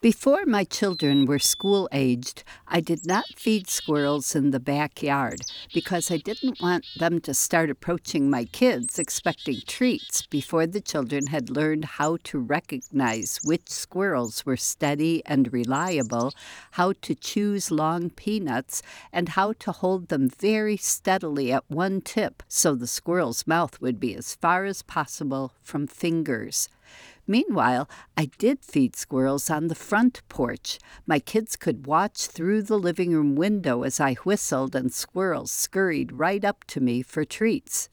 [0.00, 5.40] Before my children were school aged, I did not feed squirrels in the backyard
[5.74, 11.26] because I didn't want them to start approaching my kids expecting treats before the children
[11.26, 16.32] had learned how to recognize which squirrels were steady and reliable,
[16.70, 22.44] how to choose long peanuts, and how to hold them very steadily at one tip
[22.46, 26.68] so the squirrel's mouth would be as far as possible from fingers.
[27.30, 30.78] Meanwhile, I did feed squirrels on the front porch.
[31.06, 36.12] My kids could watch through the living room window as I whistled, and squirrels scurried
[36.12, 37.90] right up to me for treats.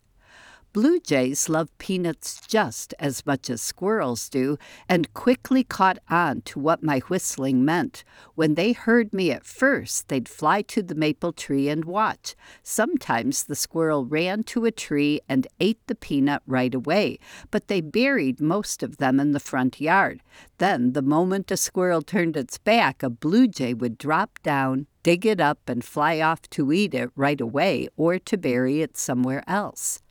[0.76, 4.58] Blue jays love peanuts just as much as squirrels do
[4.90, 8.04] and quickly caught on to what my whistling meant.
[8.34, 12.36] When they heard me at first, they'd fly to the maple tree and watch.
[12.62, 17.20] Sometimes the squirrel ran to a tree and ate the peanut right away,
[17.52, 20.22] but they buried most of them in the front yard.
[20.58, 25.26] Then, the moment a squirrel turned its back, a blue jay would drop down, dig
[25.26, 29.42] it up, and fly off to eat it right away or to bury it somewhere
[29.48, 30.02] else.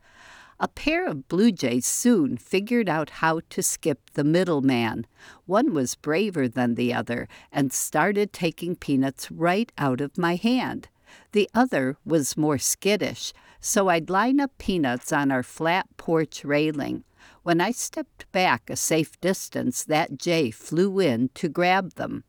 [0.61, 5.07] A pair of blue jays soon figured out how to skip the middleman.
[5.47, 10.89] One was braver than the other and started taking peanuts right out of my hand.
[11.33, 17.05] The other was more skittish, so I'd line up peanuts on our flat porch railing.
[17.43, 22.25] When I stepped back a safe distance, that jay flew in to grab them.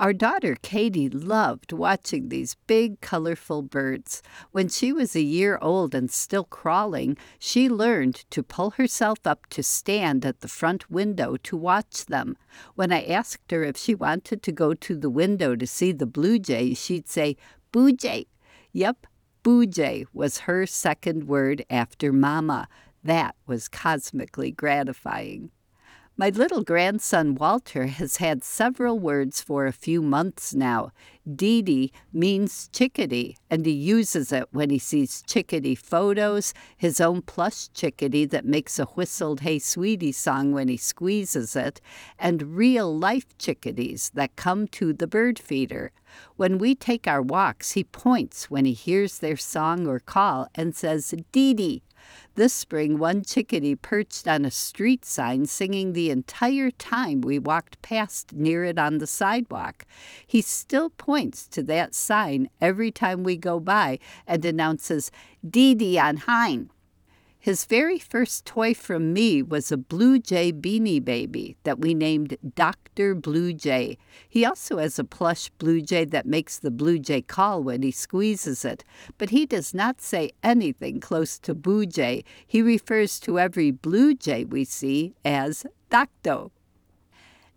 [0.00, 4.22] Our daughter Katie loved watching these big, colorful birds.
[4.50, 9.44] When she was a year old and still crawling, she learned to pull herself up
[9.50, 12.38] to stand at the front window to watch them.
[12.76, 16.06] When I asked her if she wanted to go to the window to see the
[16.06, 17.36] blue jay, she'd say,
[17.70, 18.24] Boo jay.
[18.72, 19.06] Yep,
[19.42, 22.68] boo jay was her second word after mama.
[23.04, 25.50] That was cosmically gratifying.
[26.20, 30.92] My little grandson Walter has had several words for a few months now.
[31.36, 37.68] Dee means chickadee, and he uses it when he sees chickadee photos, his own plush
[37.72, 41.80] chickadee that makes a whistled Hey Sweetie song when he squeezes it,
[42.18, 45.92] and real life chickadees that come to the bird feeder.
[46.36, 50.74] When we take our walks, he points when he hears their song or call and
[50.74, 51.82] says, Dee.
[52.34, 57.82] This spring, one chickadee perched on a street sign singing the entire time we walked
[57.82, 59.84] past near it on the sidewalk.
[60.26, 65.10] He still points to that sign every time we go by and announces,
[65.48, 66.70] Dee Dee on Hein.
[67.42, 72.36] His very first toy from me was a Blue Jay beanie baby that we named
[72.54, 73.14] Dr.
[73.14, 73.96] Blue Jay.
[74.28, 77.92] He also has a plush Blue Jay that makes the Blue Jay call when he
[77.92, 78.84] squeezes it,
[79.16, 82.24] but he does not say anything close to Blue Jay.
[82.46, 86.50] He refers to every Blue Jay we see as Docto.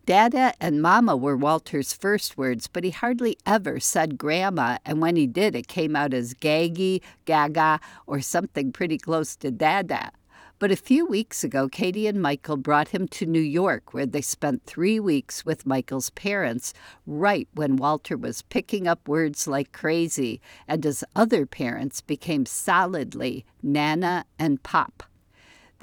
[0.06, 5.16] Dada and Mama were Walter's first words, but he hardly ever said Grandma, and when
[5.16, 10.12] he did, it came out as Gaggy, Gaga, or something pretty close to Dada.
[10.60, 14.22] But a few weeks ago, Katie and Michael brought him to New York, where they
[14.22, 16.74] spent three weeks with Michael's parents,
[17.08, 23.46] right when Walter was picking up words like crazy, and his other parents became solidly
[23.62, 25.04] Nana and Pop.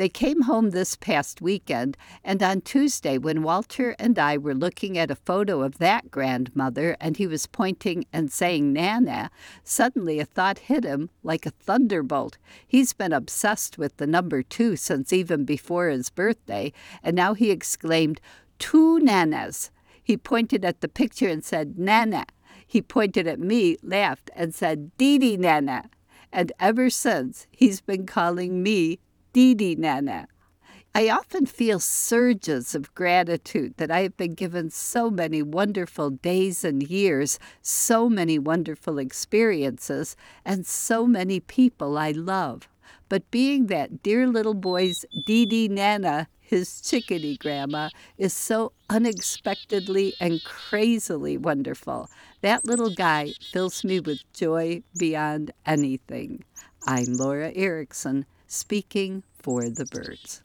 [0.00, 1.94] They came home this past weekend,
[2.24, 6.96] and on Tuesday, when Walter and I were looking at a photo of that grandmother
[6.98, 9.30] and he was pointing and saying Nana,
[9.62, 12.38] suddenly a thought hit him like a thunderbolt.
[12.66, 16.72] He's been obsessed with the number two since even before his birthday,
[17.02, 18.22] and now he exclaimed,
[18.58, 19.68] Two Nanas.
[20.02, 22.24] He pointed at the picture and said, Nana.
[22.66, 25.90] He pointed at me, laughed, and said, Dee Dee Nana.
[26.32, 28.98] And ever since, he's been calling me
[29.32, 30.26] Didi Nana.
[30.92, 36.64] I often feel surges of gratitude that I have been given so many wonderful days
[36.64, 42.68] and years, so many wonderful experiences, and so many people I love.
[43.08, 50.42] But being that dear little boy's Didi Nana, his chickadee grandma, is so unexpectedly and
[50.42, 52.10] crazily wonderful.
[52.40, 56.42] That little guy fills me with joy beyond anything.
[56.84, 60.42] I'm Laura Erickson speaking for the birds.